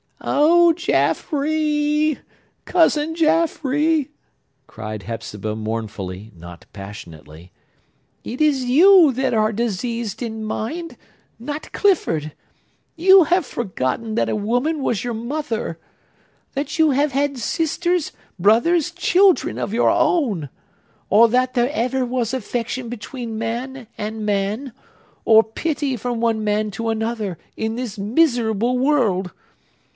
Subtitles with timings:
[0.21, 4.09] "O Jaffrey,—Cousin Jaffrey,"
[4.65, 7.51] cried Hepzibah mournfully, not passionately,
[8.23, 10.97] "it is you that are diseased in mind,
[11.39, 12.33] not Clifford!
[12.95, 19.59] You have forgotten that a woman was your mother!—that you have had sisters, brothers, children
[19.59, 24.71] of your own!—or that there ever was affection between man and man,
[25.25, 29.31] or pity from one man to another, in this miserable world!